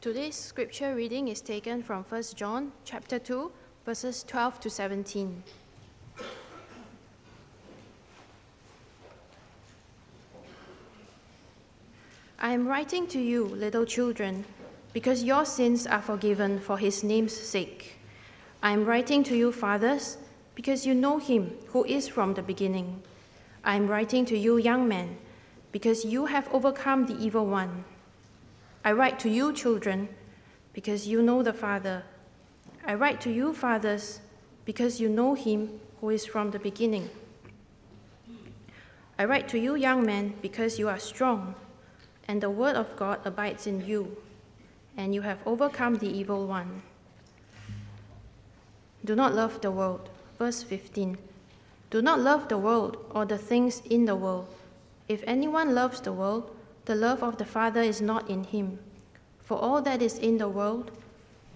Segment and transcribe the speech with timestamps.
[0.00, 3.50] Today's scripture reading is taken from 1 John chapter 2
[3.84, 5.42] verses 12 to 17.
[12.38, 14.44] I am writing to you, little children,
[14.92, 17.96] because your sins are forgiven for his name's sake.
[18.62, 20.18] I am writing to you, fathers,
[20.54, 23.02] because you know him who is from the beginning.
[23.64, 25.16] I am writing to you, young men,
[25.72, 27.84] because you have overcome the evil one.
[28.88, 30.08] I write to you, children,
[30.72, 32.04] because you know the Father.
[32.86, 34.20] I write to you, fathers,
[34.64, 37.10] because you know him who is from the beginning.
[39.18, 41.54] I write to you, young men, because you are strong,
[42.26, 44.16] and the word of God abides in you,
[44.96, 46.80] and you have overcome the evil one.
[49.04, 50.08] Do not love the world.
[50.38, 51.18] Verse 15.
[51.90, 54.48] Do not love the world or the things in the world.
[55.08, 56.54] If anyone loves the world,
[56.88, 58.78] the love of the Father is not in him.
[59.44, 60.90] For all that is in the world,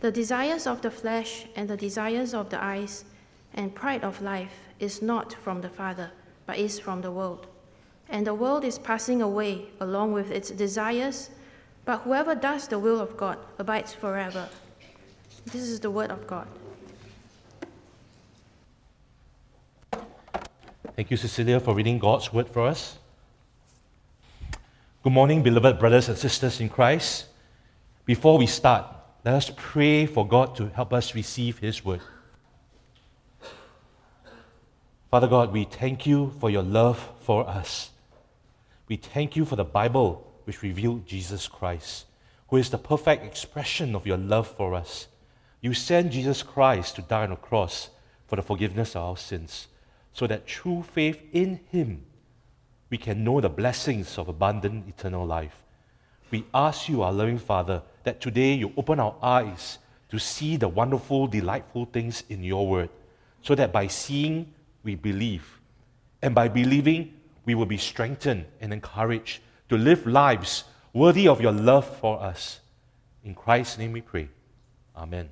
[0.00, 3.06] the desires of the flesh and the desires of the eyes
[3.54, 6.10] and pride of life is not from the Father,
[6.44, 7.46] but is from the world.
[8.10, 11.30] And the world is passing away along with its desires,
[11.86, 14.50] but whoever does the will of God abides forever.
[15.46, 16.46] This is the word of God.
[20.94, 22.98] Thank you, Cecilia, for reading God's word for us.
[25.02, 27.26] Good morning, beloved brothers and sisters in Christ.
[28.04, 28.86] Before we start,
[29.24, 32.02] let us pray for God to help us receive His word.
[35.10, 37.90] Father God, we thank you for your love for us.
[38.86, 42.06] We thank you for the Bible, which revealed Jesus Christ,
[42.50, 45.08] who is the perfect expression of your love for us.
[45.60, 47.90] You sent Jesus Christ to die on the cross
[48.28, 49.66] for the forgiveness of our sins,
[50.12, 52.04] so that through faith in Him,
[52.92, 55.62] we can know the blessings of abundant eternal life.
[56.30, 59.78] We ask you, our loving Father, that today you open our eyes
[60.10, 62.90] to see the wonderful, delightful things in your word,
[63.40, 64.52] so that by seeing,
[64.84, 65.58] we believe.
[66.20, 67.14] And by believing,
[67.46, 72.60] we will be strengthened and encouraged to live lives worthy of your love for us.
[73.24, 74.28] In Christ's name we pray.
[74.94, 75.30] Amen.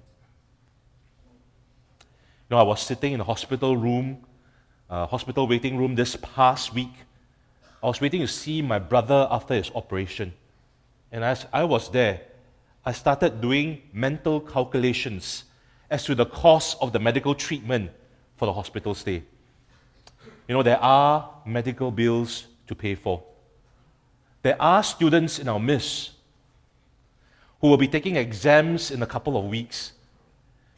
[2.01, 2.07] You
[2.53, 4.25] know, I was sitting in the hospital room,
[4.89, 6.95] uh, hospital waiting room this past week.
[7.83, 10.35] I was waiting to see my brother after his operation.
[11.11, 12.21] And as I was there,
[12.85, 15.45] I started doing mental calculations
[15.89, 17.91] as to the cost of the medical treatment
[18.37, 19.23] for the hospital stay.
[20.47, 23.23] You know, there are medical bills to pay for.
[24.43, 26.13] There are students in our midst
[27.61, 29.93] who will be taking exams in a couple of weeks.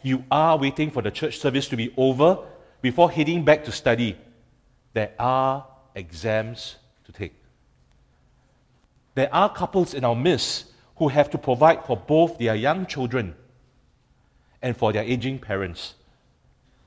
[0.03, 2.39] You are waiting for the church service to be over
[2.81, 4.17] before heading back to study.
[4.93, 7.35] There are exams to take.
[9.15, 13.35] There are couples in our midst who have to provide for both their young children
[14.63, 15.95] and for their aging parents.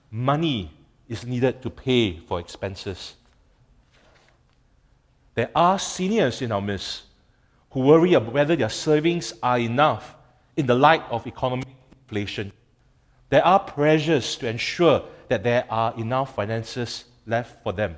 [0.09, 0.71] Money
[1.07, 3.15] is needed to pay for expenses.
[5.35, 7.03] There are seniors in our midst
[7.71, 10.15] who worry about whether their savings are enough
[10.55, 11.67] in the light of economic
[12.03, 12.51] inflation.
[13.29, 17.97] There are pressures to ensure that there are enough finances left for them.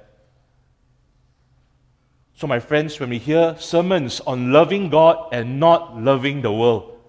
[2.38, 7.00] So, my friends, when we hear sermons on loving God and not loving the world,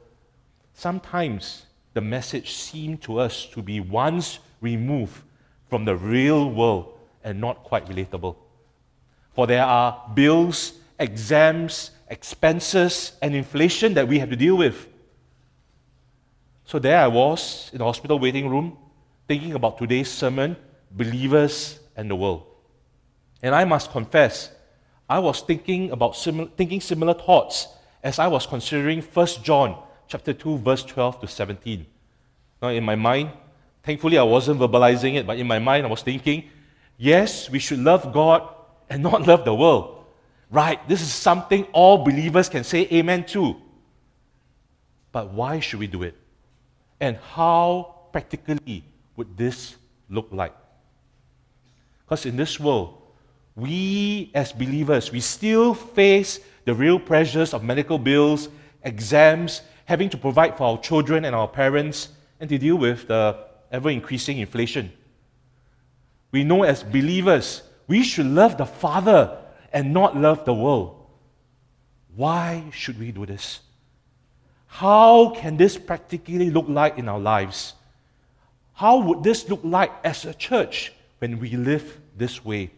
[0.72, 5.20] sometimes the message seems to us to be once removed
[5.68, 8.36] from the real world and not quite relatable.
[9.34, 14.88] For there are bills, exams, expenses, and inflation that we have to deal with.
[16.64, 18.78] So there I was in the hospital waiting room
[19.26, 20.56] thinking about today's sermon,
[20.90, 22.46] believers and the world.
[23.42, 24.52] And I must confess,
[25.08, 27.68] I was thinking about similar, thinking similar thoughts
[28.02, 31.86] as I was considering 1 John chapter 2 verse 12 to 17.
[32.60, 33.30] Now in my mind,
[33.82, 36.44] thankfully I wasn't verbalizing it, but in my mind I was thinking,
[36.96, 38.48] yes, we should love God
[38.90, 40.04] and not love the world.
[40.50, 43.56] Right, this is something all believers can say amen to.
[45.12, 46.16] But why should we do it?
[47.00, 48.84] And how practically
[49.16, 49.76] would this
[50.08, 50.54] look like?
[52.04, 52.97] Because in this world,
[53.58, 58.48] we as believers, we still face the real pressures of medical bills,
[58.84, 63.36] exams, having to provide for our children and our parents, and to deal with the
[63.72, 64.92] ever increasing inflation.
[66.30, 69.38] We know as believers, we should love the Father
[69.72, 71.06] and not love the world.
[72.14, 73.60] Why should we do this?
[74.66, 77.74] How can this practically look like in our lives?
[78.74, 82.70] How would this look like as a church when we live this way?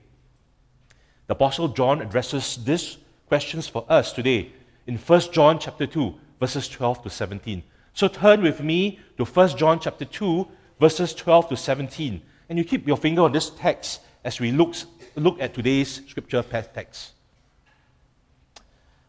[1.31, 2.99] The Apostle John addresses these
[3.29, 4.51] questions for us today
[4.89, 7.63] in 1 John chapter 2, verses 12 to 17.
[7.95, 10.49] So turn with me to 1 John chapter 2,
[10.81, 12.21] verses 12 to 17.
[12.49, 14.75] And you keep your finger on this text as we look,
[15.15, 17.13] look at today's scripture text.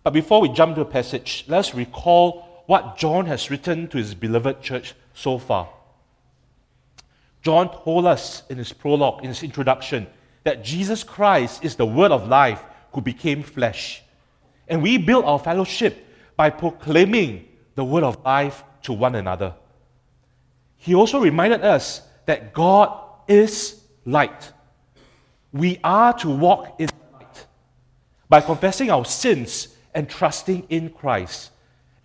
[0.04, 4.14] But before we jump to the passage, let's recall what John has written to his
[4.14, 5.70] beloved church so far.
[7.42, 10.06] John told us in his prologue, in his introduction,
[10.44, 14.02] that Jesus Christ is the Word of life who became flesh.
[14.68, 16.06] And we build our fellowship
[16.36, 19.54] by proclaiming the Word of life to one another.
[20.78, 22.98] He also reminded us that God
[23.28, 24.52] is light.
[25.54, 27.46] We are to walk in light
[28.30, 31.52] by confessing our sins and trusting in Christ,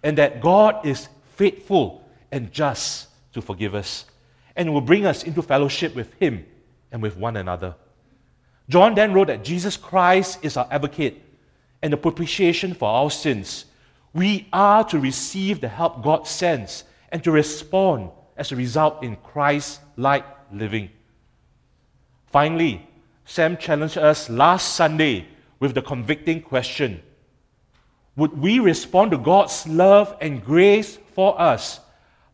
[0.02, 4.06] and that God is faithful and just to forgive us
[4.56, 6.44] and will bring us into fellowship with Him
[6.90, 7.76] and with one another.
[8.68, 11.22] John then wrote that Jesus Christ is our advocate
[11.82, 13.66] and the propitiation for our sins.
[14.12, 19.16] We are to receive the help God sends and to respond as a result in
[19.16, 20.90] Christ like living.
[22.26, 22.86] Finally,
[23.24, 25.26] Sam challenged us last Sunday
[25.60, 27.02] with the convicting question
[28.16, 31.80] Would we respond to God's love and grace for us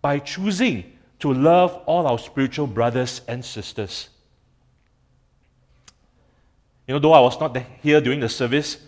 [0.00, 4.08] by choosing to love all our spiritual brothers and sisters?
[6.87, 8.79] You know, though I was not here during the service,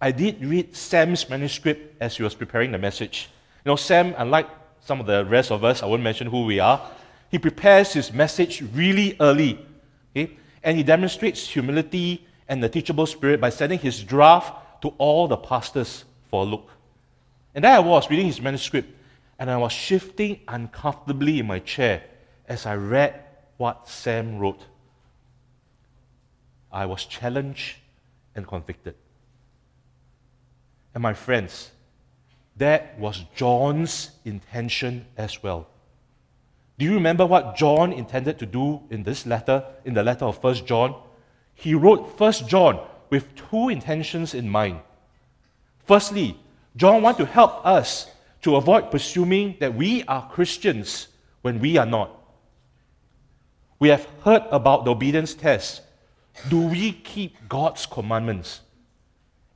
[0.00, 3.28] I did read Sam's manuscript as he was preparing the message.
[3.64, 4.48] You know, Sam, unlike
[4.80, 6.80] some of the rest of us, I won't mention who we are,
[7.30, 9.58] he prepares his message really early.
[10.16, 10.36] Okay?
[10.62, 15.36] And he demonstrates humility and the teachable spirit by sending his draft to all the
[15.36, 16.70] pastors for a look.
[17.54, 18.88] And there I was reading his manuscript,
[19.38, 22.02] and I was shifting uncomfortably in my chair
[22.48, 23.22] as I read
[23.56, 24.60] what Sam wrote.
[26.74, 27.76] I was challenged
[28.34, 28.96] and convicted.
[30.92, 31.70] And my friends,
[32.56, 35.68] that was John's intention as well.
[36.76, 40.42] Do you remember what John intended to do in this letter, in the letter of
[40.42, 41.00] 1 John?
[41.54, 44.80] He wrote 1 John with two intentions in mind.
[45.86, 46.36] Firstly,
[46.74, 48.10] John wants to help us
[48.42, 51.06] to avoid presuming that we are Christians
[51.42, 52.10] when we are not.
[53.78, 55.82] We have heard about the obedience test
[56.48, 58.60] do we keep God's commandments?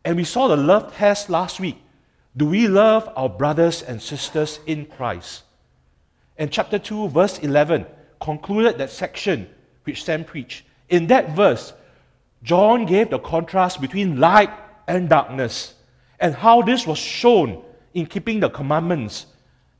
[0.04, 1.76] And we saw the love test last week.
[2.36, 5.42] Do we love our brothers and sisters in Christ?
[6.36, 7.84] And chapter 2, verse 11,
[8.20, 9.48] concluded that section
[9.84, 10.64] which Sam preached.
[10.88, 11.72] In that verse,
[12.42, 14.50] John gave the contrast between light
[14.86, 15.74] and darkness
[16.20, 17.62] and how this was shown
[17.94, 19.26] in keeping the commandments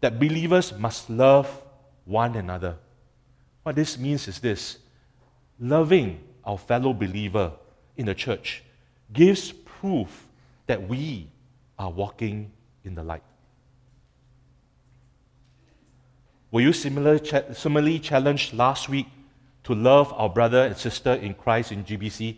[0.01, 1.63] that believers must love
[2.05, 2.77] one another.
[3.63, 4.79] What this means is this
[5.61, 7.53] loving our fellow believer
[7.99, 8.65] in the church
[9.13, 10.27] gives proof
[10.67, 11.29] that we
[11.79, 12.51] are walking
[12.85, 13.23] in the light.
[16.51, 17.21] Were you similar,
[17.53, 19.07] similarly challenged last week
[19.65, 22.21] to love our brother and sister in Christ in GBC?
[22.29, 22.37] You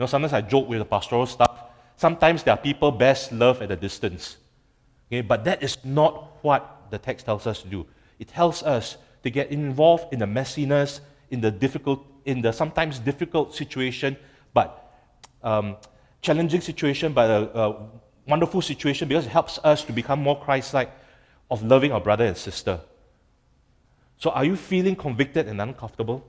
[0.00, 1.56] know, sometimes I joke with the pastoral staff.
[1.96, 4.36] Sometimes there are people best loved at a distance.
[5.08, 7.86] Okay, but that is not what the text tells us to do.
[8.18, 10.98] It tells us to get involved in the messiness,
[11.30, 14.16] in the difficult in the sometimes difficult situation,
[14.52, 14.92] but
[15.42, 15.76] um,
[16.22, 17.76] challenging situation, but a, a
[18.26, 20.90] wonderful situation because it helps us to become more Christ like
[21.50, 22.80] of loving our brother and sister.
[24.18, 26.26] So, are you feeling convicted and uncomfortable?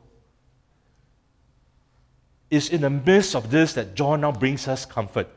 [2.50, 5.30] It's in the midst of this that John now brings us comfort.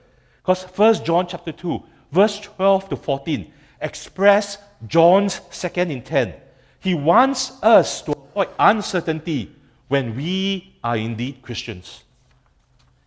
[0.43, 1.83] Because 1 John chapter 2,
[2.13, 6.35] verse 12 to 14, express John's second intent.
[6.81, 9.55] He wants us to avoid uncertainty
[9.89, 12.05] when we are indeed Christians.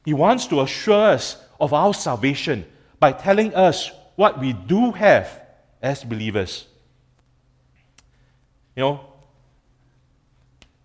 [0.03, 2.65] He wants to assure us of our salvation
[2.99, 5.41] by telling us what we do have
[5.81, 6.65] as believers.
[8.75, 8.99] You know,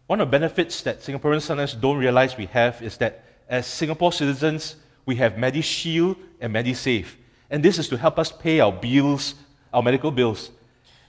[0.06, 4.12] one of the benefits that Singaporeans sometimes don't realize we have is that as Singapore
[4.12, 7.06] citizens, we have MediShield and MediSave.
[7.50, 9.34] And this is to help us pay our bills,
[9.72, 10.50] our medical bills.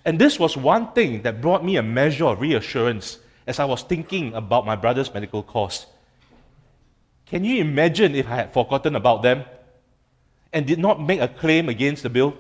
[0.06, 3.18] And this was one thing that brought me a measure of reassurance
[3.48, 5.88] as I was thinking about my brother's medical costs.
[7.26, 9.46] Can you imagine if I had forgotten about them
[10.52, 12.38] and did not make a claim against the bill?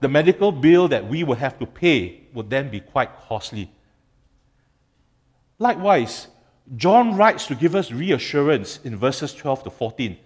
[0.00, 3.70] The medical bill that we would have to pay would then be quite costly.
[5.58, 6.28] Likewise,
[6.76, 10.16] John writes to give us reassurance in verses 12 to 14,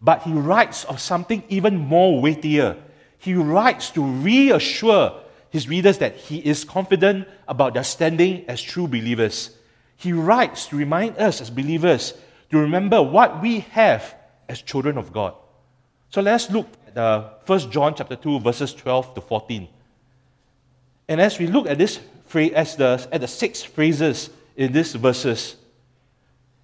[0.00, 2.76] but he writes of something even more weightier.
[3.18, 8.88] He writes to reassure his readers that he is confident about their standing as true
[8.88, 9.53] believers
[9.96, 12.14] he writes to remind us as believers
[12.50, 14.14] to remember what we have
[14.48, 15.34] as children of God.
[16.10, 19.68] So let's look at uh, 1 John chapter 2, verses 12 to 14.
[21.08, 22.00] And as we look at this
[22.34, 25.56] as the, at the six phrases in these verses,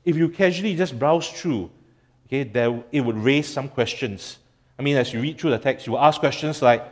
[0.04, 1.70] if you casually just browse through,
[2.26, 4.38] okay, there, it would raise some questions.
[4.78, 6.84] I mean, as you read through the text, you will ask questions like,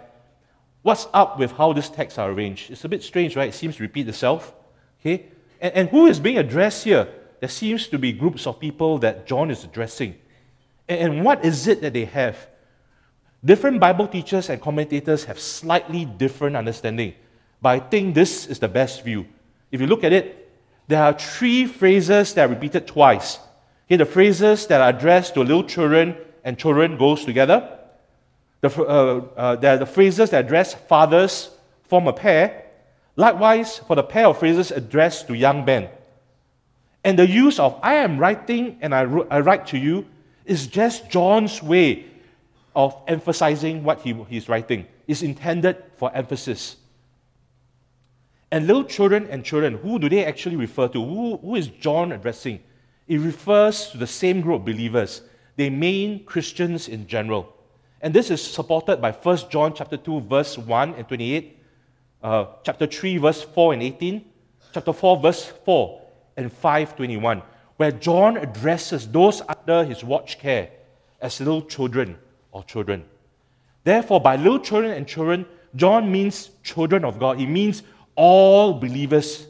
[0.83, 2.71] what's up with how these texts are arranged?
[2.71, 3.49] It's a bit strange, right?
[3.49, 4.55] It seems to repeat itself.
[5.01, 5.27] Okay?
[5.61, 7.09] And, and who is being addressed here?
[7.41, 10.17] There seems to be groups of people that John is addressing.
[10.89, 12.37] And, and what is it that they have?
[13.45, 17.15] Different Bible teachers and commentators have slightly different understanding,
[17.63, 19.27] but I think this is the best view.
[19.71, 20.51] If you look at it,
[20.89, 23.39] there are three phrases that are repeated twice.
[23.87, 27.79] Okay, the phrases that are addressed to little children and children goes together.
[28.61, 31.51] The, uh, uh, there are the phrases that address fathers
[31.85, 32.65] form a pair.
[33.19, 35.89] Likewise, for the pair of phrases addressed to young men.
[37.03, 40.07] And the use of I am writing and I, I write to you
[40.45, 42.07] is just John's way
[42.77, 44.87] of emphasizing what he, he's writing.
[45.09, 46.77] It's intended for emphasis.
[48.53, 51.05] And little children and children, who do they actually refer to?
[51.05, 52.61] Who, who is John addressing?
[53.09, 55.23] It refers to the same group of believers.
[55.57, 57.53] They mean Christians in general.
[58.01, 61.58] And this is supported by 1 John chapter 2, verse 1 and 28,
[62.23, 64.25] uh, chapter 3, verse 4 and 18,
[64.73, 66.01] chapter 4, verse 4
[66.37, 67.43] and 5, 21,
[67.77, 70.71] where John addresses those under his watch care
[71.21, 72.17] as little children
[72.53, 73.05] or children.
[73.85, 77.39] Therefore, by little children and children, John means children of God.
[77.39, 77.83] He means
[78.15, 79.47] all believers.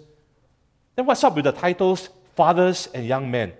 [0.94, 3.52] Then what's up with the titles fathers and young men?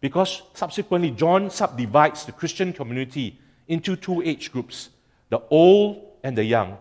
[0.00, 4.90] Because subsequently, John subdivides the Christian community into two age groups
[5.30, 6.78] the old and the young.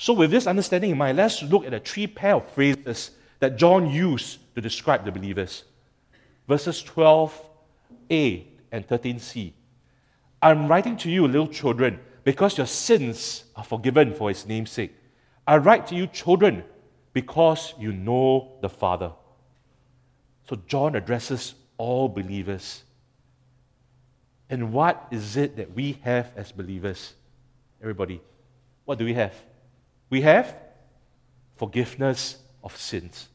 [0.00, 3.58] So, with this understanding in mind, let's look at the three pair of phrases that
[3.58, 5.64] John used to describe the believers.
[6.48, 9.52] Verses 12a and 13c.
[10.40, 14.94] I'm writing to you, little children, because your sins are forgiven for his name's sake.
[15.46, 16.64] I write to you, children,
[17.12, 19.12] because you know the Father.
[20.48, 22.84] So John addresses all believers.
[24.48, 27.12] And what is it that we have as believers?
[27.82, 28.22] Everybody,
[28.86, 29.34] what do we have?
[30.10, 30.56] We have
[31.56, 33.28] forgiveness of sins.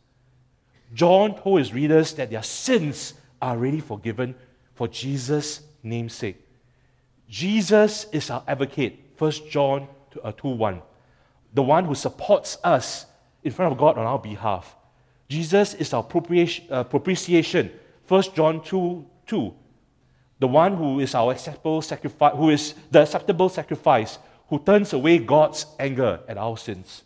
[0.93, 4.35] John told his readers that their sins are already forgiven
[4.73, 6.41] for Jesus' name's sake.
[7.29, 10.81] Jesus is our advocate, 1 John 2 uh, 1.
[11.53, 13.05] The one who supports us
[13.43, 14.75] in front of God on our behalf.
[15.27, 17.71] Jesus is our uh, propitiation,
[18.07, 19.53] 1 John 2 2.
[20.37, 25.17] The one who is our acceptable sacrifice, who is the acceptable sacrifice, who turns away
[25.17, 27.03] God's anger at our sins.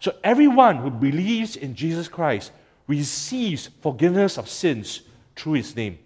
[0.00, 2.52] So everyone who believes in Jesus Christ
[2.86, 5.02] receives forgiveness of sins
[5.34, 5.98] through his name.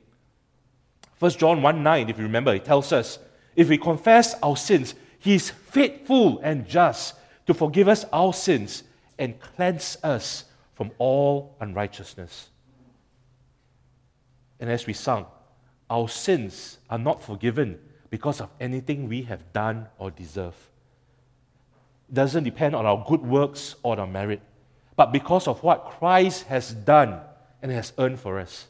[1.19, 3.19] 1 John 1 9, if you remember, it tells us
[3.55, 7.15] if we confess our sins, He is faithful and just
[7.47, 8.85] to forgive us our sins
[9.19, 12.49] and cleanse us from all unrighteousness.
[14.61, 15.27] And as we sung,
[15.91, 17.79] our sins are not forgiven
[18.11, 20.57] because of anything we have done or deserve.
[22.09, 24.43] It doesn't depend on our good works or our merit,
[24.97, 27.21] but because of what Christ has done
[27.63, 28.67] and has earned for us.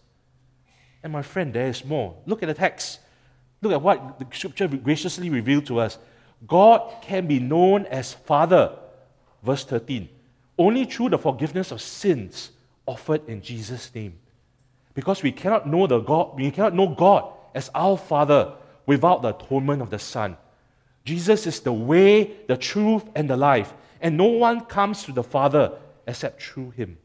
[1.03, 2.15] And my friend, there is more.
[2.27, 3.01] Look at the text.
[3.63, 5.99] Look at what the scripture graciously revealed to us.
[6.47, 8.77] God can be known as Father,
[9.43, 10.09] verse 13,
[10.59, 12.51] only through the forgiveness of sins
[12.87, 14.19] offered in Jesus' name.
[14.93, 18.55] Because we cannot know the God, we cannot know God as our Father
[18.91, 20.37] without the atonement of the Son.
[21.05, 25.23] Jesus is the way, the truth, and the life, and no one comes to the
[25.23, 25.79] Father
[26.09, 26.99] except through him.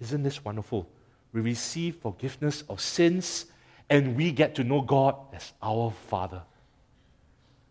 [0.00, 0.88] Isn't this wonderful?
[1.32, 3.46] We receive forgiveness of sins
[3.90, 6.42] and we get to know God as our Father.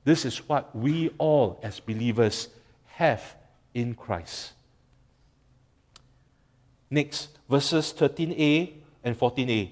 [0.03, 2.49] This is what we all, as believers,
[2.87, 3.37] have
[3.73, 4.51] in Christ.
[6.89, 8.73] Next, verses 13a
[9.05, 9.71] and 14a.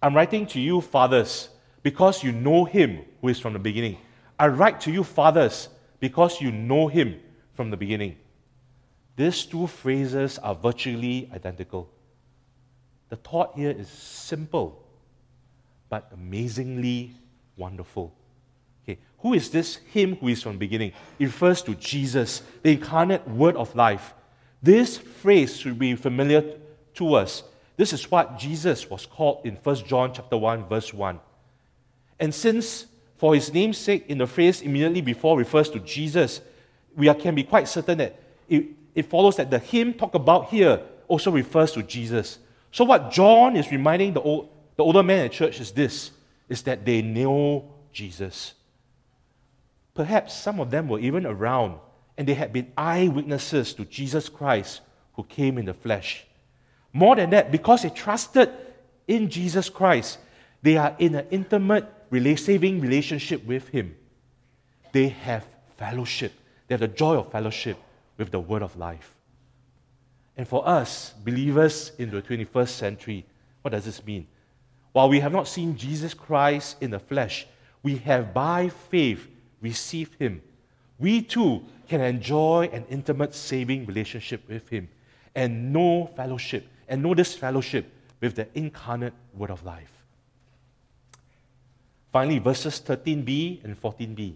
[0.00, 1.48] I'm writing to you, fathers,
[1.82, 3.98] because you know him who is from the beginning.
[4.38, 5.68] I write to you, fathers,
[5.98, 7.20] because you know him
[7.54, 8.16] from the beginning.
[9.16, 11.90] These two phrases are virtually identical.
[13.10, 14.86] The thought here is simple
[15.90, 17.12] but amazingly
[17.56, 18.14] wonderful.
[18.82, 20.92] Okay, who is this him who is from the beginning?
[21.18, 24.14] It refers to Jesus, the incarnate word of life.
[24.62, 26.56] This phrase should be familiar
[26.94, 27.42] to us.
[27.76, 31.18] This is what Jesus was called in 1 John chapter 1, verse 1.
[32.20, 32.86] And since
[33.16, 36.40] for his name's sake, in the phrase immediately before refers to Jesus,
[36.94, 40.48] we are, can be quite certain that it, it follows that the him talked about
[40.48, 42.38] here also refers to Jesus.
[42.70, 46.12] So, what John is reminding the old, the older men at church is this
[46.48, 48.54] is that they know Jesus.
[49.94, 51.78] Perhaps some of them were even around
[52.16, 54.82] and they had been eyewitnesses to Jesus Christ
[55.14, 56.26] who came in the flesh.
[56.92, 58.50] More than that, because they trusted
[59.06, 60.18] in Jesus Christ,
[60.62, 61.86] they are in an intimate,
[62.36, 63.96] saving relationship with Him.
[64.92, 66.32] They have fellowship.
[66.66, 67.78] They have the joy of fellowship
[68.16, 69.14] with the word of life.
[70.36, 73.26] And for us, believers in the 21st century,
[73.62, 74.26] what does this mean?
[74.92, 77.46] While we have not seen Jesus Christ in the flesh,
[77.82, 79.28] we have by faith
[79.60, 80.42] received him.
[80.98, 84.88] We too can enjoy an intimate, saving relationship with him
[85.34, 87.90] and know fellowship, and know this fellowship
[88.20, 89.99] with the incarnate word of life.
[92.12, 94.34] Finally, verses 13b and 14b.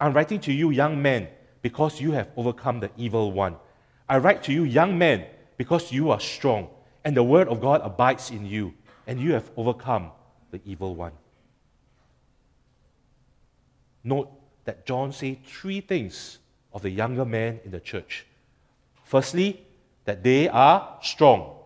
[0.00, 1.28] I'm writing to you, young men,
[1.60, 3.56] because you have overcome the evil one.
[4.08, 6.68] I write to you, young men, because you are strong,
[7.04, 8.74] and the word of God abides in you,
[9.06, 10.10] and you have overcome
[10.50, 11.12] the evil one.
[14.02, 14.30] Note
[14.64, 16.38] that John says three things
[16.72, 18.26] of the younger men in the church.
[19.04, 19.62] Firstly,
[20.04, 21.56] that they are strong.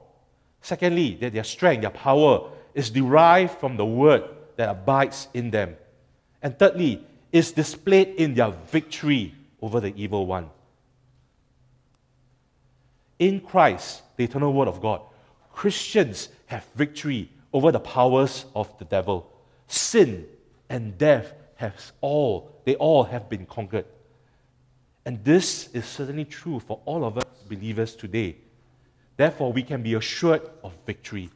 [0.63, 4.23] Secondly, that their strength, their power is derived from the word
[4.59, 5.77] that abides in them.
[6.43, 10.51] And thirdly, is displayed in their victory over the evil one.
[13.19, 15.01] In Christ, the eternal word of God,
[15.53, 19.31] Christians have victory over the powers of the devil.
[19.69, 20.27] Sin
[20.69, 23.87] and death have all, they all have been conquered.
[25.05, 28.37] And this is certainly true for all of us believers today.
[29.17, 31.31] Therefore, we can be assured of victory.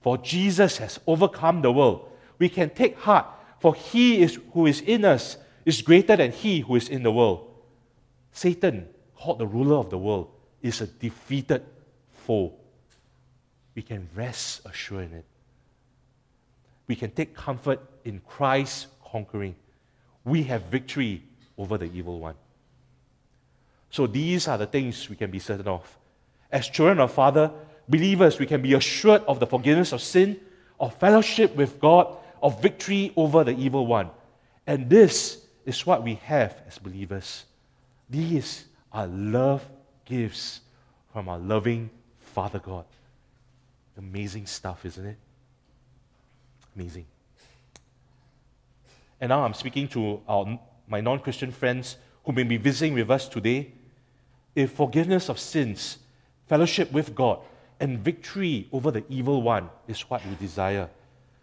[0.00, 2.08] For Jesus has overcome the world.
[2.42, 3.26] We can take heart,
[3.60, 7.12] for he is who is in us is greater than he who is in the
[7.12, 7.48] world.
[8.32, 10.28] Satan, called the ruler of the world,
[10.60, 11.62] is a defeated
[12.10, 12.52] foe.
[13.76, 15.24] We can rest assured in it.
[16.88, 19.54] We can take comfort in Christ conquering.
[20.24, 21.22] We have victory
[21.56, 22.34] over the evil one.
[23.88, 25.96] So these are the things we can be certain of.
[26.50, 27.52] As children of Father,
[27.88, 30.40] believers, we can be assured of the forgiveness of sin,
[30.80, 34.10] of fellowship with God, of victory over the evil one.
[34.66, 37.44] And this is what we have as believers.
[38.10, 39.66] These are love
[40.04, 40.60] gifts
[41.12, 42.84] from our loving Father God.
[43.96, 45.16] Amazing stuff, isn't it?
[46.74, 47.06] Amazing.
[49.20, 53.10] And now I'm speaking to our, my non Christian friends who may be visiting with
[53.10, 53.72] us today.
[54.54, 55.98] If forgiveness of sins,
[56.48, 57.40] fellowship with God,
[57.80, 60.88] and victory over the evil one is what we desire,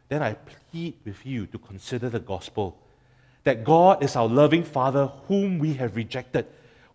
[0.09, 2.77] then I plead with you to consider the gospel
[3.43, 6.45] that God is our loving Father whom we have rejected.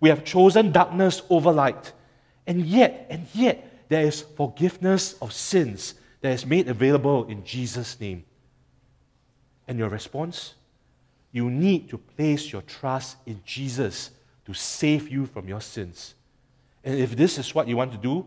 [0.01, 1.93] We have chosen darkness over light.
[2.47, 7.99] And yet, and yet, there is forgiveness of sins that is made available in Jesus'
[7.99, 8.25] name.
[9.67, 10.55] And your response?
[11.33, 14.11] You need to place your trust in Jesus
[14.47, 16.15] to save you from your sins.
[16.85, 18.27] And if this is what you want to do,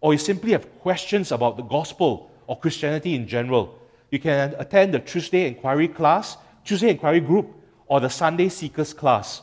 [0.00, 3.78] or you simply have questions about the gospel or Christianity in general,
[4.12, 7.50] you can attend the Tuesday inquiry class, Tuesday inquiry group,
[7.86, 9.40] or the Sunday seekers class.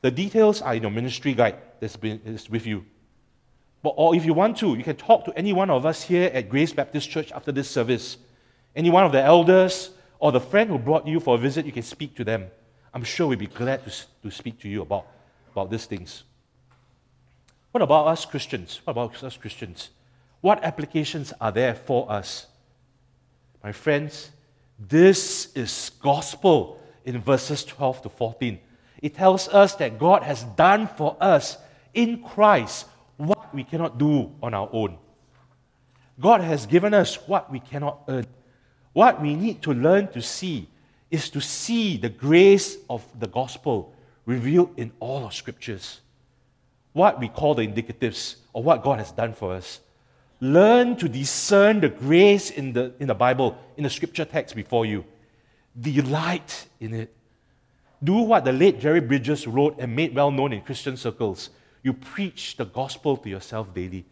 [0.00, 2.86] The details are in your ministry guide that's been is with you.
[3.82, 6.30] But, or if you want to, you can talk to any one of us here
[6.32, 8.16] at Grace Baptist Church after this service.
[8.74, 11.72] Any one of the elders or the friend who brought you for a visit, you
[11.72, 12.46] can speak to them.
[12.94, 13.92] I'm sure we'd be glad to,
[14.22, 15.06] to speak to you about,
[15.52, 16.24] about these things.
[17.72, 18.80] What about us Christians?
[18.84, 19.90] What about us Christians?
[20.40, 22.46] What applications are there for us?
[23.64, 24.30] My friends,
[24.78, 28.58] this is gospel in verses 12 to 14.
[29.00, 31.56] It tells us that God has done for us
[31.94, 34.98] in Christ what we cannot do on our own.
[36.20, 38.26] God has given us what we cannot earn.
[38.92, 40.68] What we need to learn to see
[41.10, 43.94] is to see the grace of the gospel
[44.26, 46.02] revealed in all of scriptures.
[46.92, 49.80] What we call the indicatives of what God has done for us.
[50.40, 54.84] Learn to discern the grace in the, in the Bible, in the scripture text before
[54.84, 55.04] you.
[55.78, 57.14] Delight in it.
[58.02, 61.50] Do what the late Jerry Bridges wrote and made well known in Christian circles.
[61.82, 64.04] You preach the gospel to yourself daily.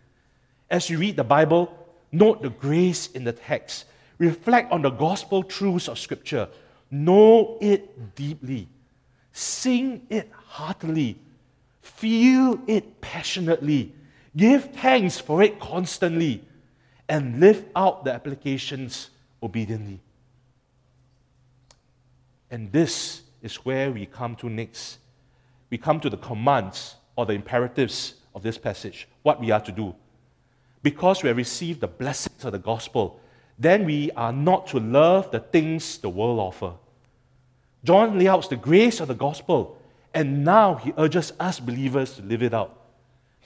[0.70, 1.76] As you read the Bible,
[2.10, 3.84] note the grace in the text.
[4.18, 6.48] Reflect on the gospel truths of Scripture.
[6.90, 8.68] Know it deeply.
[9.32, 11.18] Sing it heartily.
[11.80, 13.92] Feel it passionately
[14.36, 16.42] Give thanks for it constantly
[17.08, 19.10] and live out the applications
[19.42, 20.00] obediently.
[22.50, 24.98] And this is where we come to next.
[25.70, 29.72] We come to the commands or the imperatives of this passage, what we are to
[29.72, 29.94] do.
[30.82, 33.20] Because we have received the blessings of the gospel,
[33.58, 36.72] then we are not to love the things the world offer.
[37.84, 39.78] John lays out the grace of the gospel
[40.14, 42.78] And now he urges us believers to live it out.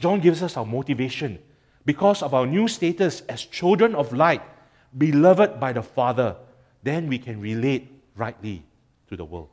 [0.01, 1.39] John gives us our motivation
[1.85, 4.43] because of our new status as children of light,
[4.97, 6.37] beloved by the Father.
[6.83, 8.65] Then we can relate rightly
[9.09, 9.49] to the world.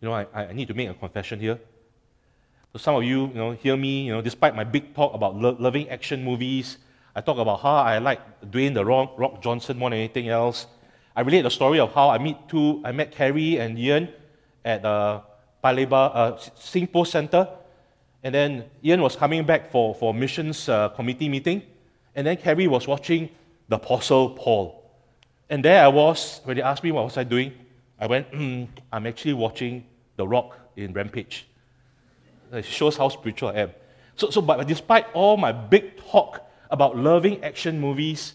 [0.00, 1.58] You know, I, I need to make a confession here.
[2.72, 5.36] So some of you, you know, hear me, you know, despite my big talk about
[5.36, 6.78] lo- loving action movies,
[7.16, 10.66] I talk about how I like Dwayne the Rock, Rock Johnson more than anything else.
[11.16, 14.08] I relate the story of how I meet two, I met Carrie and Ian
[14.64, 15.20] at the uh,
[15.64, 17.48] Paya Lebar uh, Singpost Center.
[18.22, 21.62] And then Ian was coming back for, for missions uh, committee meeting.
[22.14, 23.30] And then Carrie was watching
[23.68, 24.82] the Apostle Paul.
[25.48, 27.52] And there I was, when they asked me what was I doing,
[27.98, 29.84] I went, mm, I'm actually watching
[30.16, 31.46] The Rock in Rampage.
[32.52, 33.70] It shows how spiritual I am.
[34.16, 38.34] So, so but despite all my big talk about loving action movies,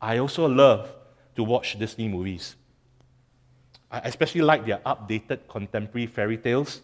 [0.00, 0.92] I also love
[1.36, 2.56] to watch Disney movies.
[3.90, 6.82] I especially like their updated contemporary fairy tales.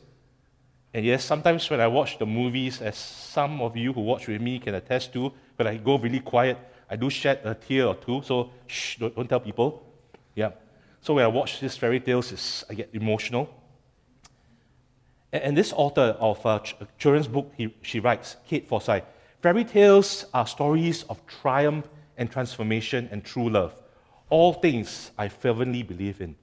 [0.94, 4.40] And yes, sometimes when I watch the movies, as some of you who watch with
[4.40, 7.94] me can attest to, when I go really quiet, I do shed a tear or
[7.94, 9.82] two, so shh, don't, don't tell people.
[10.34, 10.50] Yeah.
[11.00, 13.48] So when I watch these fairy tales, I get emotional.
[15.32, 16.60] And, and this author of a uh,
[16.98, 19.04] children's book, he, she writes, Kate Forsyth,
[19.42, 23.74] Fairy tales are stories of triumph and transformation and true love.
[24.30, 26.36] All things I fervently believe in.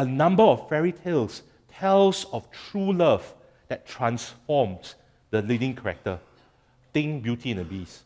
[0.00, 3.34] A number of fairy tales tells of true love
[3.68, 4.94] that transforms
[5.28, 6.18] the leading character.
[6.94, 8.04] Think Beauty and the Beast.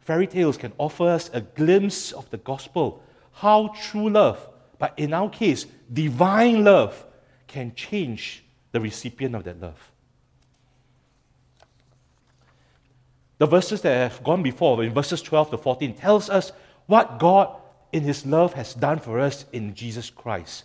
[0.00, 4.46] Fairy tales can offer us a glimpse of the gospel, how true love,
[4.78, 7.02] but in our case, divine love,
[7.46, 9.90] can change the recipient of that love.
[13.38, 16.52] The verses that have gone before, in verses 12 to 14, tells us
[16.84, 17.56] what God
[17.90, 20.64] in His love has done for us in Jesus Christ.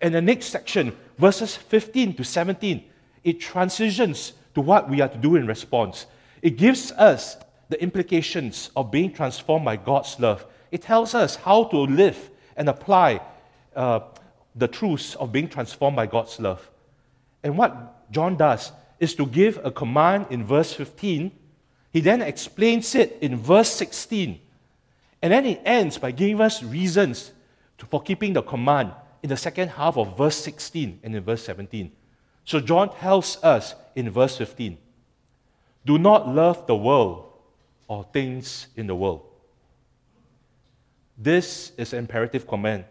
[0.00, 2.84] And the next section, verses 15 to 17,
[3.24, 6.06] it transitions to what we are to do in response.
[6.42, 7.36] It gives us
[7.68, 10.46] the implications of being transformed by God's love.
[10.70, 13.20] It tells us how to live and apply
[13.76, 14.00] uh,
[14.56, 16.68] the truths of being transformed by God's love.
[17.42, 21.32] And what John does is to give a command in verse 15
[21.92, 24.40] he then explains it in verse 16.
[25.22, 27.32] And then it ends by giving us reasons
[27.78, 31.42] to, for keeping the command in the second half of verse 16 and in verse
[31.44, 31.92] 17.
[32.44, 34.78] So John tells us in verse 15
[35.84, 37.32] do not love the world
[37.88, 39.22] or things in the world.
[41.16, 42.84] This is an imperative command.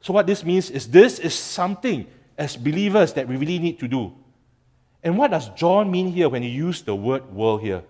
[0.00, 2.06] So, what this means is this is something
[2.38, 4.12] as believers that we really need to do.
[5.02, 7.82] And what does John mean here when he used the word world here?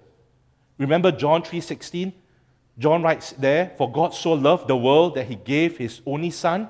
[0.78, 2.12] Remember John 3:16?
[2.78, 6.68] John writes there, "For God so loved the world that he gave his only son."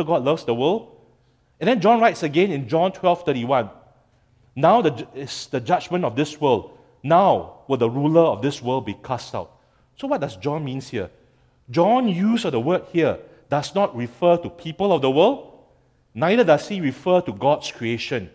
[0.00, 0.96] So God loves the world.
[1.60, 3.68] And then John writes again in John 12:31,
[4.56, 6.70] "Now the, is the judgment of this world.
[7.02, 9.50] Now will the ruler of this world be cast out."
[9.96, 11.10] So what does John means here?
[11.70, 13.18] John use of the word here
[13.50, 15.52] does not refer to people of the world,
[16.14, 18.30] neither does he refer to God's creation.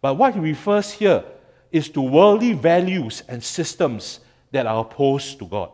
[0.00, 1.22] But what he refers here
[1.70, 4.18] is to worldly values and systems
[4.50, 5.70] that are opposed to God.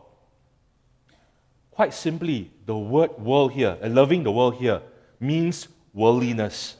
[1.71, 4.83] Quite simply, the word world here, and loving the world here,
[5.21, 6.77] means worldliness.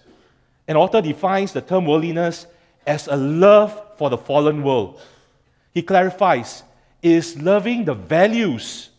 [0.68, 2.48] An author defines the term worldliness
[2.86, 5.00] as a love for the fallen world.
[5.74, 6.64] He clarifies
[7.02, 8.90] is loving the values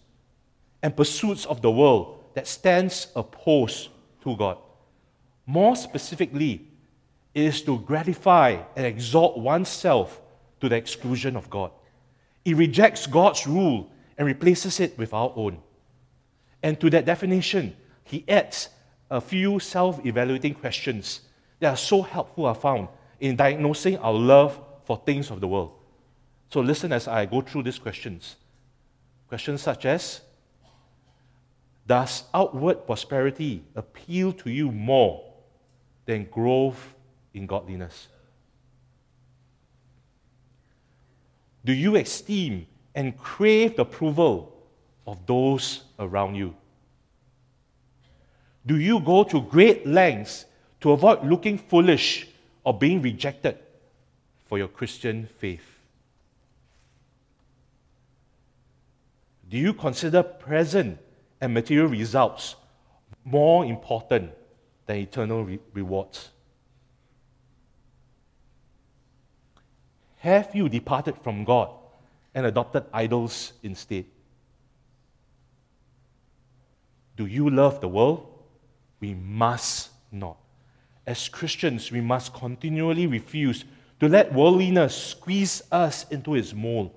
[0.83, 3.89] and pursuits of the world that stands opposed
[4.25, 4.59] to God.
[5.47, 6.67] More specifically,
[7.35, 10.21] it is to gratify and exalt oneself
[10.61, 11.71] to the exclusion of God.
[12.45, 15.59] It rejects God's rule and replaces it with our own.
[16.63, 18.69] And to that definition, he adds
[19.13, 21.21] a few self evaluating questions
[21.61, 22.89] that are so helpful, I found,
[23.21, 25.73] in diagnosing our love for things of the world.
[26.51, 28.37] So listen as I go through these questions.
[29.29, 30.23] Questions such as
[31.87, 35.23] Does outward prosperity appeal to you more
[36.07, 36.95] than growth
[37.35, 38.09] in godliness?
[41.65, 44.57] Do you esteem and crave the approval
[45.07, 46.57] of those around you?
[48.65, 50.47] Do you go to great lengths
[50.81, 52.29] to avoid looking foolish
[52.65, 53.59] or being rejected
[54.47, 55.65] for your Christian faith?
[59.49, 60.99] Do you consider present
[61.41, 62.57] and material results
[63.25, 64.31] more important
[64.87, 66.31] than eternal re- rewards?
[70.19, 71.71] Have you departed from God
[72.35, 74.05] and adopted idols instead?
[77.17, 78.32] Do you love the world?
[79.03, 80.37] We must not.
[81.05, 83.65] as Christians, we must continually refuse
[83.99, 86.97] to let worldliness squeeze us into its mold.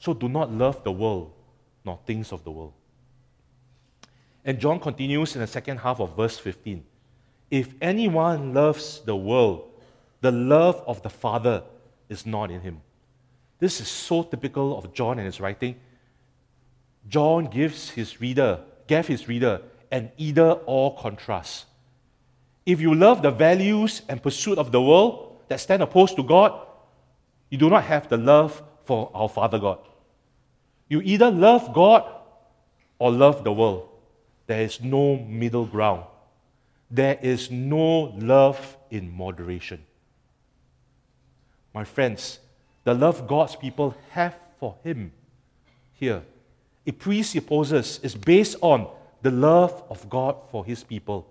[0.00, 1.32] So do not love the world,
[1.84, 2.72] nor things of the world.
[4.44, 6.82] And John continues in the second half of verse 15.
[7.50, 9.70] If anyone loves the world,
[10.20, 11.62] the love of the Father
[12.08, 12.80] is not in him.
[13.60, 15.76] This is so typical of John and his writing.
[17.08, 21.66] John gives his reader, gave his reader an either or contrast.
[22.66, 26.66] If you love the values and pursuit of the world that stand opposed to God,
[27.50, 29.78] you do not have the love for our Father God.
[30.88, 32.04] You either love God
[32.98, 33.88] or love the world.
[34.46, 36.04] There is no middle ground.
[36.90, 39.84] There is no love in moderation.
[41.74, 42.38] My friends,
[42.84, 45.12] the love God's people have for Him
[45.92, 46.22] here,
[46.86, 48.88] it presupposes, is based on
[49.22, 51.26] the love of God for His people.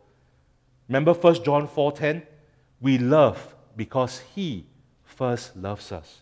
[0.88, 2.24] Remember 1 John 4:10?
[2.80, 4.66] We love because He
[5.04, 6.22] first loves us.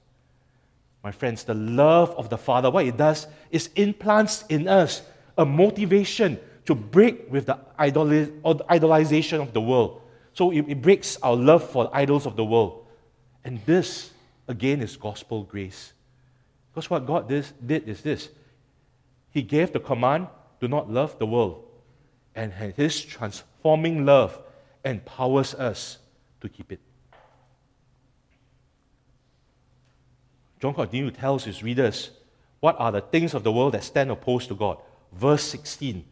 [1.04, 5.04] My friends, the love of the Father, what it does is implants in us
[5.38, 10.02] a motivation to break with the idolization of the world.
[10.34, 12.86] So it, breaks our love for idols of the world.
[13.44, 14.10] And this,
[14.48, 15.94] again, is gospel grace.
[16.72, 18.30] Because what God did is this
[19.30, 20.28] He gave the command
[20.60, 21.64] do not love the world.
[22.36, 24.40] And His transforming love
[24.84, 25.98] empowers us
[26.42, 26.80] to keep it.
[30.62, 32.12] John continues to tell his readers
[32.60, 34.78] what are the things of the world that stand opposed to God.
[35.12, 36.04] Verse 16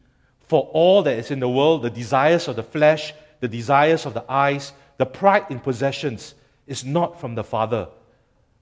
[0.41, 4.13] For all that is in the world, the desires of the flesh, the desires of
[4.13, 6.35] the eyes, the pride in possessions,
[6.67, 7.87] is not from the Father,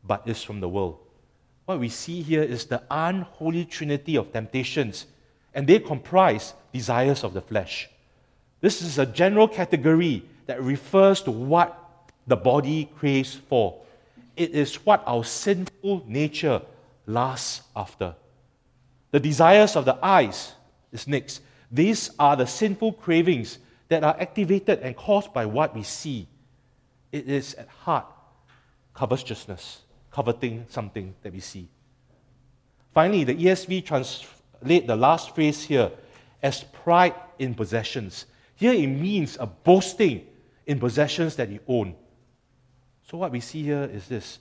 [0.04, 1.00] but is from the world.
[1.66, 5.06] What we see here is the unholy trinity of temptations,
[5.54, 7.90] and they comprise desires of the flesh.
[8.62, 11.78] This is a general category that refers to what
[12.28, 13.82] the body craves for.
[14.38, 16.62] It is what our sinful nature
[17.06, 18.16] lusts after.
[19.12, 20.54] The desires of the eyes
[20.92, 21.42] is next.
[21.72, 23.60] These are the sinful cravings
[23.90, 26.28] that are activated and caused by what we see.
[27.12, 28.06] It is at heart
[28.94, 31.68] covetousness, coveting something that we see.
[32.94, 33.86] Finally, the ESV
[34.62, 35.92] translate the last phrase here
[36.42, 38.26] as pride in possessions.
[38.56, 40.28] Here it means a boasting
[40.66, 41.96] in possessions that you own.
[43.10, 44.40] So what we see here is this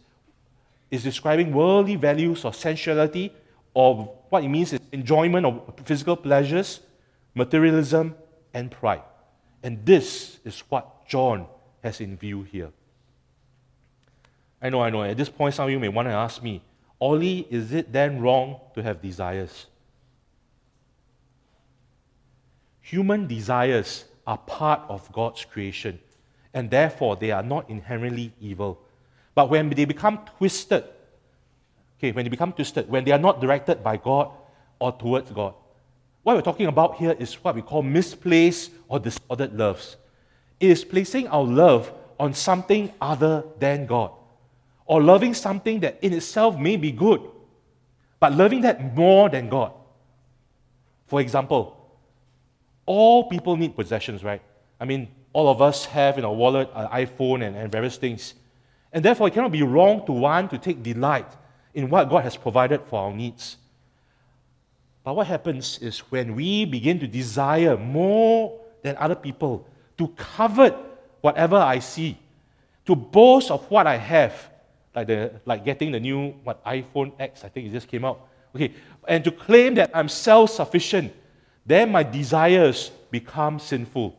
[0.91, 3.33] is describing worldly values or sensuality,
[3.75, 6.81] or what it means is enjoyment of physical pleasures,
[7.35, 8.15] materialism,
[8.53, 9.03] and pride.
[9.63, 11.47] And this is what John
[11.83, 12.71] has in view here.
[14.61, 15.05] I know, I know.
[15.05, 16.61] At this point, some of you may want to ask me,
[16.99, 19.67] Ollie, is it then wrong to have desires?
[22.91, 26.01] Human desires are part of God's creation,
[26.53, 28.81] and therefore they are not inherently evil.
[29.33, 30.83] But when they become twisted,
[31.99, 34.33] okay, when they become twisted, when they are not directed by God
[34.81, 35.55] or towards God,
[36.25, 39.97] what we're talking about here is what we call misplaced or disordered loves.
[40.59, 44.11] It is placing our love on something other than God,
[44.87, 47.23] or loving something that in itself may be good,
[48.19, 49.75] but loving that more than God.
[51.07, 51.77] For example,
[52.87, 54.43] all people need possessions, right?
[54.81, 58.35] I mean, all of us have in our wallet an iPhone and, and various things.
[58.93, 61.29] And therefore, it cannot be wrong to want to take delight
[61.75, 63.57] in what God has provided for our needs.
[65.05, 69.67] But what happens is when we begin to desire more than other people,
[69.99, 70.77] to covet
[71.21, 72.19] whatever I see,
[72.87, 74.51] to boast of what I have,
[74.95, 78.27] like, the, like getting the new what iPhone X, I think it just came out,
[78.55, 78.73] okay,
[79.07, 81.13] and to claim that I'm self sufficient,
[81.67, 84.17] then my desires become sinful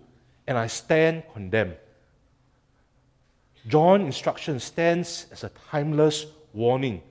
[0.47, 1.75] and I stand condemned.
[3.67, 7.01] John's instruction stands as a timeless warning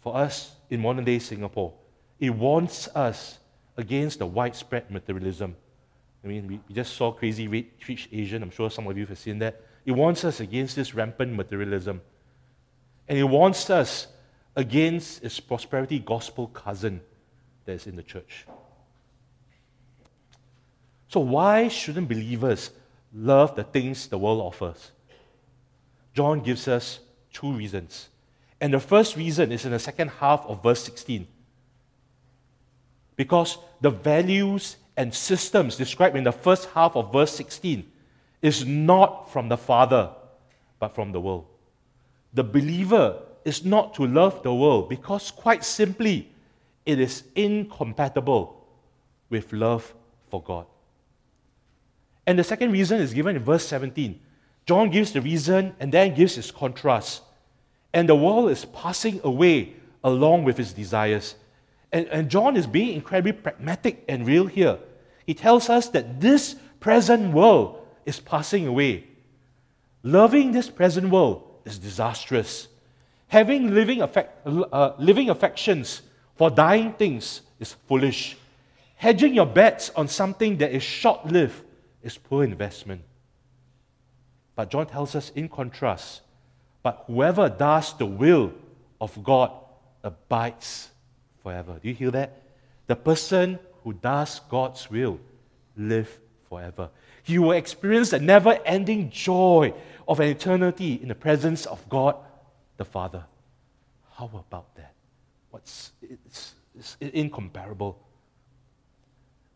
[0.00, 1.72] for us in modern day Singapore.
[2.18, 3.38] It warns us
[3.76, 5.56] against the widespread materialism.
[6.24, 8.42] I mean, we, just saw Crazy Rich Asian.
[8.42, 9.60] I'm sure some of you have seen that.
[9.84, 12.00] It warns us against this rampant materialism.
[13.06, 14.08] And it warns us
[14.56, 17.00] against its prosperity gospel cousin
[17.66, 18.46] that is in the church.
[21.16, 22.72] So, why shouldn't believers
[23.14, 24.90] love the things the world offers?
[26.12, 27.00] John gives us
[27.32, 28.10] two reasons.
[28.60, 31.26] And the first reason is in the second half of verse 16.
[33.16, 37.90] Because the values and systems described in the first half of verse 16
[38.42, 40.10] is not from the Father,
[40.78, 41.46] but from the world.
[42.34, 46.30] The believer is not to love the world because, quite simply,
[46.84, 48.66] it is incompatible
[49.30, 49.94] with love
[50.28, 50.66] for God.
[52.26, 54.20] And the second reason is given in verse 17.
[54.66, 57.22] John gives the reason and then gives his contrast.
[57.94, 61.36] And the world is passing away along with his desires.
[61.92, 64.78] And, and John is being incredibly pragmatic and real here.
[65.24, 69.04] He tells us that this present world is passing away.
[70.02, 72.68] Loving this present world is disastrous.
[73.28, 76.02] Having living, affect, uh, living affections
[76.36, 78.36] for dying things is foolish.
[78.96, 81.62] Hedging your bets on something that is short lived
[82.06, 83.02] is poor investment.
[84.54, 86.22] But John tells us in contrast,
[86.82, 88.52] but whoever does the will
[89.00, 89.50] of God
[90.02, 90.88] abides
[91.42, 91.78] forever.
[91.82, 92.42] Do you hear that?
[92.86, 95.20] The person who does God's will
[95.76, 96.88] live forever.
[97.26, 99.74] You will experience the never ending joy
[100.06, 102.16] of an eternity in the presence of God
[102.76, 103.24] the Father.
[104.14, 104.94] How about that?
[105.50, 107.98] What's, it's, it's incomparable.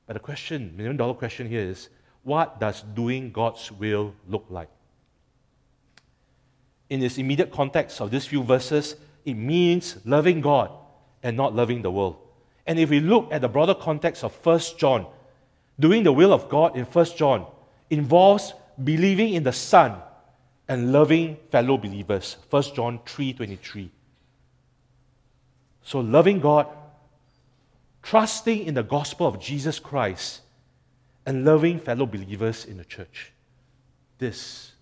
[0.06, 1.88] But the question, million dollar question here is
[2.22, 4.68] what does doing God's will look like?
[6.88, 10.70] In this immediate context of these few verses, it means loving God
[11.22, 12.16] and not loving the world.
[12.66, 15.06] And if we look at the broader context of 1 John,
[15.78, 17.46] doing the will of God in 1 John
[17.88, 20.00] involves believing in the Son
[20.68, 22.36] and loving fellow believers.
[22.48, 23.90] 1 John 3:23.
[25.82, 26.66] So loving God
[28.02, 30.42] trusting in the gospel of Jesus Christ,
[31.30, 33.30] and loving fellow believers in the church.
[34.18, 34.72] This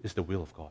[0.00, 0.70] is the will of God.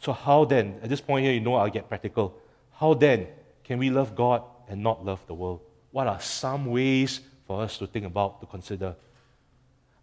[0.00, 2.36] So, how then, at this point here, you know I'll get practical.
[2.72, 3.28] How then
[3.62, 5.60] can we love God and not love the world?
[5.92, 8.96] What are some ways for us to think about, to consider?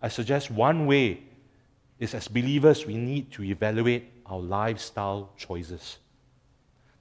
[0.01, 1.23] I suggest one way
[1.99, 5.97] is as believers, we need to evaluate our lifestyle choices.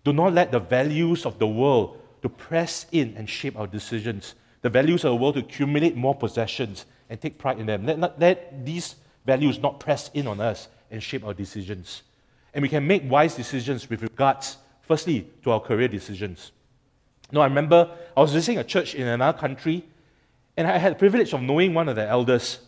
[0.02, 4.34] Do not let the values of the world to press in and shape our decisions.
[4.62, 7.84] The values of the world to accumulate more possessions and take pride in them.
[7.84, 12.02] Let, not, let these values not press in on us and shape our decisions.
[12.54, 16.52] And we can make wise decisions with regards, firstly, to our career decisions.
[17.30, 19.84] No, I remember I was visiting a church in another country,
[20.56, 22.60] and I had the privilege of knowing one of the elders.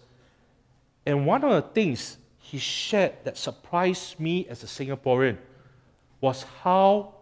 [1.06, 5.38] And one of the things he shared that surprised me as a Singaporean
[6.20, 7.14] was how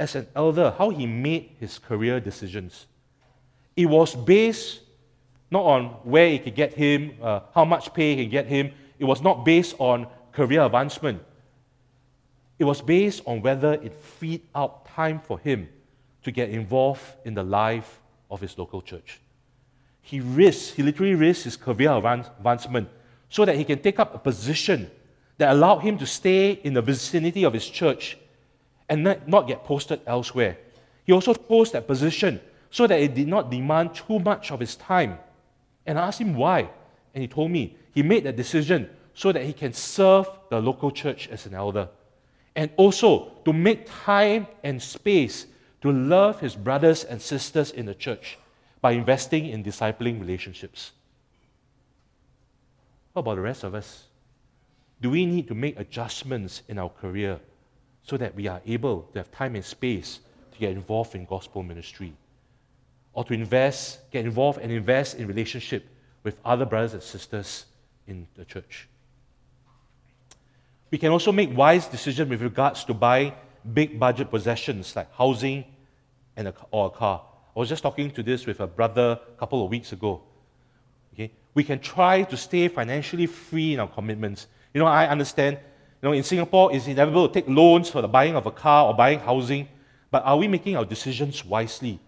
[0.00, 2.86] as an elder, how he made his career decisions.
[3.76, 4.80] It was based
[5.50, 8.72] not on where it could get him, uh, how much pay he could get him.
[8.98, 11.22] It was not based on career advancement.
[12.58, 15.68] It was based on whether it freed up time for him
[16.22, 19.20] to get involved in the life of his local church.
[20.02, 22.88] He risked, he literally risked his career advancement
[23.28, 24.90] so that he can take up a position
[25.36, 28.16] that allowed him to stay in the vicinity of his church
[28.90, 30.58] and not get posted elsewhere.
[31.04, 34.76] He also chose that position so that it did not demand too much of his
[34.76, 35.18] time.
[35.86, 36.68] And I asked him why.
[37.14, 40.90] And he told me he made that decision so that he can serve the local
[40.90, 41.88] church as an elder.
[42.56, 45.46] And also to make time and space
[45.82, 48.38] to love his brothers and sisters in the church
[48.80, 50.92] by investing in discipling relationships.
[53.14, 54.04] How about the rest of us?
[55.00, 57.40] Do we need to make adjustments in our career
[58.02, 60.20] so that we are able to have time and space
[60.52, 62.12] to get involved in gospel ministry
[63.12, 65.86] or to invest, get involved and invest in relationship
[66.22, 67.66] with other brothers and sisters
[68.06, 68.88] in the church.
[70.90, 73.32] We can also make wise decisions with regards to buying
[73.74, 75.64] big budget possessions like housing
[76.36, 77.22] and a, or a car.
[77.54, 80.22] I was just talking to this with a brother a couple of weeks ago.
[81.14, 81.32] Okay?
[81.54, 84.46] We can try to stay financially free in our commitments.
[84.72, 85.58] You know, I understand
[86.02, 88.86] you know, in Singapore, it's inevitable to take loans for the buying of a car
[88.86, 89.68] or buying housing,
[90.10, 92.00] but are we making our decisions wisely?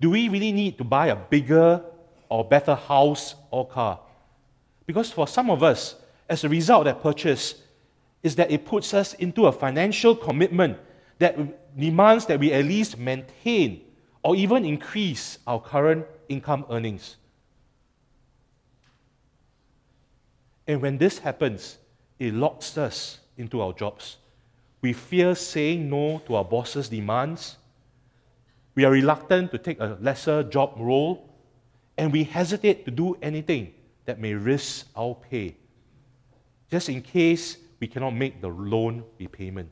[0.00, 1.80] Do we really need to buy a bigger
[2.28, 4.00] or better house or car?
[4.84, 5.94] Because for some of us,
[6.28, 7.54] as a result of that purchase,
[8.22, 10.78] is that it puts us into a financial commitment
[11.18, 13.82] that demands that we at least maintain
[14.24, 17.16] or even increase our current income earnings.
[20.66, 21.78] And when this happens,
[22.18, 24.18] it locks us into our jobs.
[24.80, 27.56] We fear saying no to our boss's demands.
[28.74, 31.28] We are reluctant to take a lesser job role.
[31.98, 33.72] And we hesitate to do anything
[34.04, 35.56] that may risk our pay,
[36.70, 39.70] just in case we cannot make the loan repayment.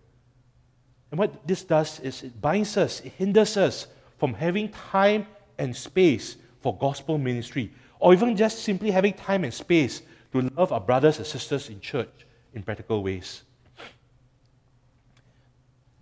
[1.11, 3.87] And what this does is it binds us, it hinders us
[4.19, 5.27] from having time
[5.59, 10.03] and space for gospel ministry, or even just simply having time and space
[10.33, 13.43] to love our brothers and sisters in church in practical ways.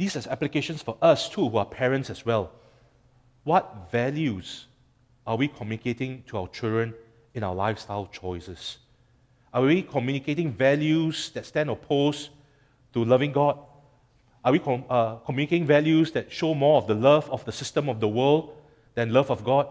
[0.03, 2.51] These are applications for us too, who are parents as well.
[3.45, 4.67] What values
[5.25, 6.95] are we communicating to our children
[7.35, 8.79] in our lifestyle choices?
[9.55, 12.31] Are we communicating values that stand opposed
[12.95, 13.61] to loving God?
[14.45, 17.89] Are we com- uh, communicating values that show more of the love of the system
[17.89, 18.57] of the world
[18.97, 19.69] than love of God?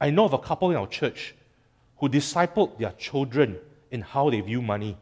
[0.00, 1.34] I know of a couple in our church
[1.98, 3.58] who discipled their children
[3.90, 4.96] in how they view money.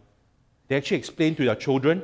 [0.66, 2.02] They actually explained to their children,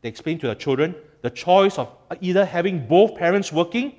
[0.00, 0.94] they explained to their children
[1.24, 1.88] the choice of
[2.20, 3.94] either having both parents working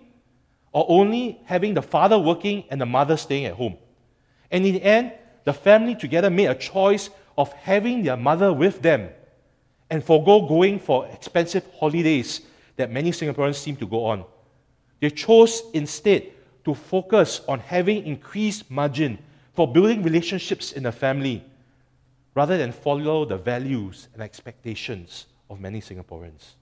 [0.72, 3.76] or only having the father working and the mother staying at home.
[4.52, 5.12] And in the end,
[5.44, 9.10] the family together made a choice of having their mother with them
[9.90, 12.42] and forego going for expensive holidays
[12.76, 14.24] that many Singaporeans seem to go on.
[15.00, 16.32] They chose instead
[16.64, 19.18] to focus on having increased margin
[19.56, 21.44] for building relationships in the family
[22.36, 26.54] rather than follow the values and expectations of many Singaporeans.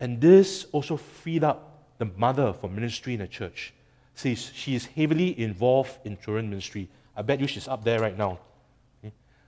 [0.00, 3.74] And this also freed up the mother for ministry in the church.
[4.14, 6.88] See, she is heavily involved in children ministry.
[7.14, 8.38] I bet you she's up there right now.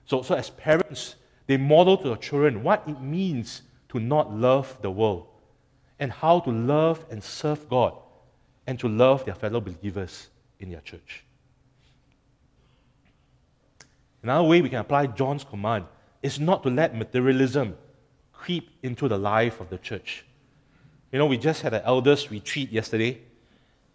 [0.05, 1.15] So, so as parents,
[1.47, 5.27] they model to their children what it means to not love the world
[5.99, 7.95] and how to love and serve God
[8.67, 10.29] and to love their fellow believers
[10.59, 11.23] in their church.
[14.21, 15.85] Another way we can apply John's command
[16.21, 17.75] is not to let materialism
[18.31, 20.25] creep into the life of the church.
[21.13, 23.21] You know, we just had an elders retreat yesterday,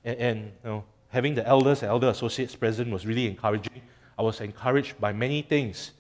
[0.05, 3.83] and, and you know, having the elders and elder associates present was really encouraging.
[4.17, 5.91] I was encouraged by many things.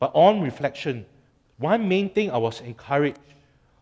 [0.00, 1.06] But on reflection,
[1.58, 3.20] one main thing I was encouraged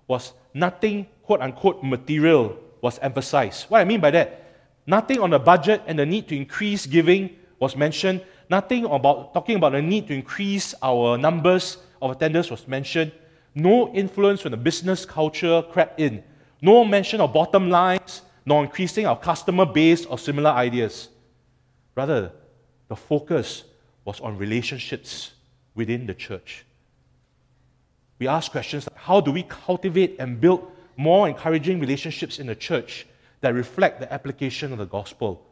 [0.07, 3.71] was nothing, quote unquote, material was emphasized.
[3.71, 4.45] What I mean by that,
[4.87, 7.31] nothing on the budget and the need to increase giving
[7.61, 8.23] was mentioned.
[8.51, 13.11] Nothing about talking about the need to increase our numbers of attenders was mentioned.
[13.55, 16.23] No influence from the business culture crept in.
[16.63, 21.09] No mention of bottom lines, nor increasing our customer base or similar ideas.
[21.97, 22.31] Rather,
[22.89, 23.65] the focus
[24.05, 25.33] was on relationships
[25.75, 26.65] within the church.
[28.21, 32.55] We asked questions like how do we cultivate and build more encouraging relationships in the
[32.55, 33.07] church
[33.41, 35.45] that reflect the application of the gospel?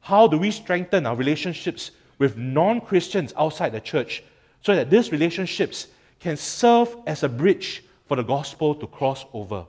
[0.00, 4.22] How do we strengthen our relationships with non Christians outside the church
[4.60, 5.86] so that these relationships
[6.20, 9.64] can serve as a bridge for the gospel to cross over?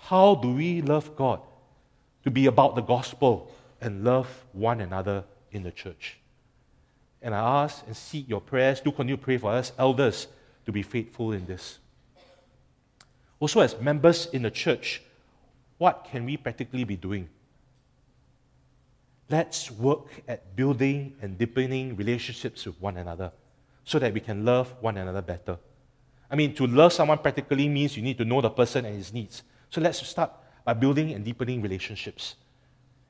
[0.00, 1.40] How do we love God
[2.24, 6.18] to be about the gospel and love one another in the church?
[7.22, 8.80] And I ask and seek your prayers.
[8.80, 10.26] Do continue to pray for us, elders,
[10.66, 11.78] to be faithful in this.
[13.38, 15.02] Also, as members in the church,
[15.78, 17.28] what can we practically be doing?
[19.30, 23.32] Let's work at building and deepening relationships with one another
[23.84, 25.56] so that we can love one another better.
[26.30, 29.12] I mean, to love someone practically means you need to know the person and his
[29.12, 29.42] needs.
[29.70, 30.32] So let's start
[30.64, 32.34] by building and deepening relationships.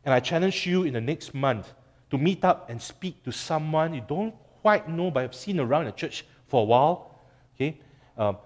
[0.04, 1.72] And I challenge you in the next month
[2.10, 5.86] to meet up and speak to someone you don't quite know but have seen around
[5.86, 7.18] the church for a while.
[7.54, 7.78] Okay?
[8.16, 8.36] Um,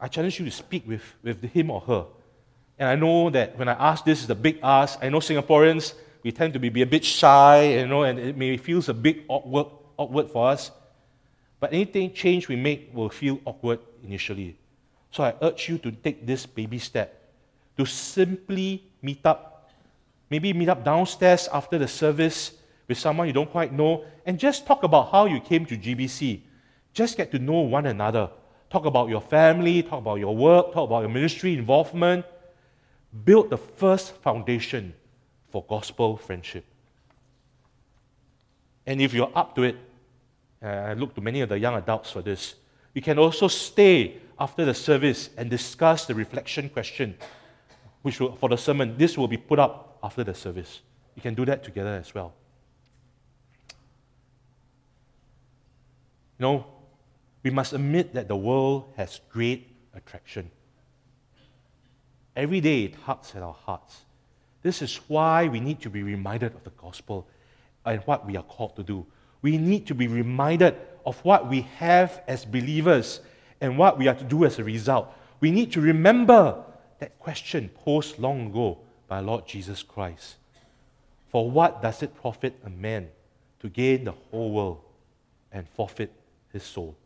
[0.00, 2.06] I challenge you to speak with, with him or her.
[2.78, 4.98] And I know that when I ask this, is a big ask.
[5.00, 8.36] I know Singaporeans, we tend to be, be a bit shy, you know, and it
[8.36, 10.70] may feels a bit awkward, awkward for us.
[11.60, 14.58] But anything change we make will feel awkward initially.
[15.10, 17.23] So I urge you to take this baby step
[17.76, 19.70] to simply meet up.
[20.30, 22.52] Maybe meet up downstairs after the service
[22.88, 26.40] with someone you don't quite know and just talk about how you came to GBC.
[26.92, 28.30] Just get to know one another.
[28.70, 32.24] Talk about your family, talk about your work, talk about your ministry involvement.
[33.24, 34.94] Build the first foundation
[35.50, 36.64] for gospel friendship.
[38.86, 39.76] And if you're up to it,
[40.62, 42.54] uh, I look to many of the young adults for this,
[42.92, 47.16] you can also stay after the service and discuss the reflection question
[48.04, 48.98] which will, for the sermon.
[48.98, 50.82] This will be put up after the service.
[51.14, 52.34] You can do that together as well.
[56.38, 56.66] You know,
[57.42, 60.50] we must admit that the world has great attraction.
[62.36, 64.02] Every day it tugs at our hearts.
[64.60, 67.26] This is why we need to be reminded of the gospel
[67.86, 69.06] and what we are called to do.
[69.40, 70.76] We need to be reminded
[71.06, 73.20] of what we have as believers
[73.62, 75.08] and what we are to do as a result.
[75.40, 76.64] We need to remember
[76.98, 78.78] that question posed long ago
[79.08, 80.36] by Lord Jesus Christ.
[81.28, 83.08] For what does it profit a man
[83.60, 84.80] to gain the whole world
[85.52, 86.12] and forfeit
[86.52, 86.96] his soul?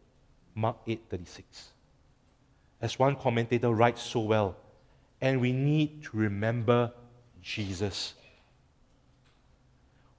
[0.54, 1.72] Mark 8:36.
[2.80, 4.56] As one commentator writes so well,
[5.20, 6.92] and we need to remember
[7.42, 8.14] Jesus,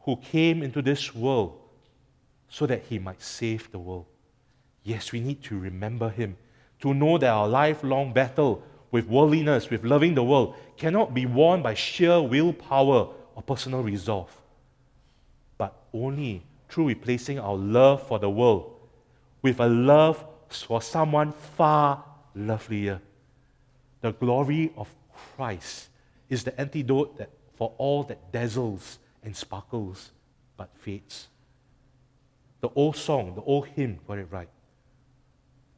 [0.01, 1.59] who came into this world
[2.49, 4.05] so that he might save the world.
[4.83, 6.35] Yes, we need to remember him,
[6.81, 11.61] to know that our lifelong battle with worldliness, with loving the world, cannot be won
[11.61, 14.35] by sheer willpower or personal resolve,
[15.57, 18.79] but only through replacing our love for the world
[19.41, 22.03] with a love for someone far
[22.35, 23.01] lovelier.
[24.01, 24.87] The glory of
[25.35, 25.89] Christ
[26.29, 30.11] is the antidote that, for all that dazzles and sparkles
[30.57, 31.27] but fades.
[32.61, 34.49] The old song, the old hymn got it right.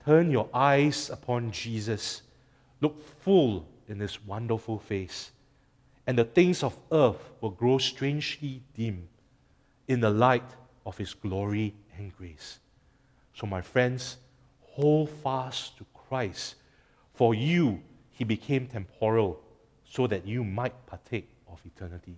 [0.05, 2.23] Turn your eyes upon Jesus.
[2.81, 5.31] Look full in his wonderful face,
[6.07, 9.07] and the things of earth will grow strangely dim
[9.87, 10.55] in the light
[10.85, 12.59] of his glory and grace.
[13.35, 14.17] So, my friends,
[14.61, 16.55] hold fast to Christ.
[17.13, 19.41] For you, he became temporal
[19.85, 22.15] so that you might partake of eternity.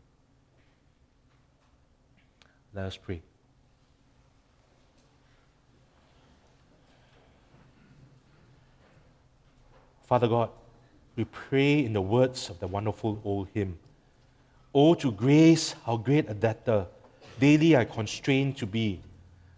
[2.73, 3.21] Let us pray.
[10.05, 10.49] Father God,
[11.15, 13.77] we pray in the words of the wonderful old hymn.
[14.73, 16.87] Oh, to grace, how great a debtor,
[17.39, 19.01] daily I constrain to be.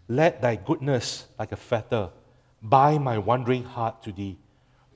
[0.08, 2.10] Let thy goodness, like a fetter,
[2.62, 4.38] bind my wandering heart to thee.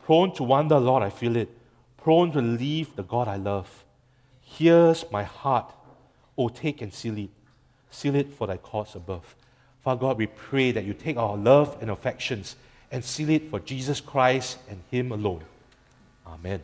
[0.04, 1.50] Prone to wander, Lord, I feel it.
[1.98, 3.86] Prone to leave the God I love.
[4.42, 5.74] Here's my heart.
[6.38, 7.30] Oh, take and seal it.
[7.92, 9.36] Seal it for thy cause above.
[9.84, 12.56] Father God, we pray that you take our love and affections
[12.92, 15.44] and seal it for Jesus Christ and Him alone.
[16.26, 16.64] Amen.